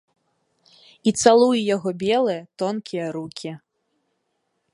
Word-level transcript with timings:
І 1.11 1.13
цалую 1.23 1.53
яго 1.75 1.89
белыя 2.05 2.41
тонкія 2.63 3.05
рукі. 3.19 3.51